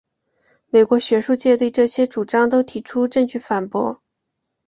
[0.71, 4.01] 美国学术界对这些主张都提出证据反驳。